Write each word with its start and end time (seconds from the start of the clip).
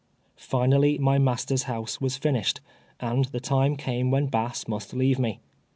Finally 0.35 0.97
my 0.97 1.19
master's 1.19 1.65
house 1.69 2.01
was 2.01 2.17
finished, 2.17 2.59
and 2.99 3.25
the 3.25 3.39
time 3.39 3.75
came 3.75 4.09
when 4.09 4.25
Bass 4.25 4.67
must 4.67 4.95
leave 4.95 5.19
me. 5.19 5.41